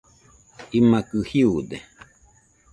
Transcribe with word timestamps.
imakɨ 0.77 1.17
jiude 1.29 1.77